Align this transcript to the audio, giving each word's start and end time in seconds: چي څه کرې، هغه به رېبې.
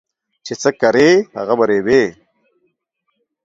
چي 0.45 0.53
څه 0.61 0.69
کرې، 0.81 1.09
هغه 1.37 1.53
به 1.59 1.65
رېبې. 1.69 2.03